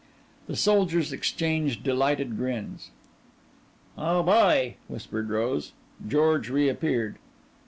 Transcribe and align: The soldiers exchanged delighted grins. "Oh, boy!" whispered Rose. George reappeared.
The 0.47 0.55
soldiers 0.55 1.13
exchanged 1.13 1.83
delighted 1.83 2.35
grins. 2.35 2.89
"Oh, 3.95 4.23
boy!" 4.23 4.77
whispered 4.87 5.29
Rose. 5.29 5.73
George 6.07 6.49
reappeared. 6.49 7.17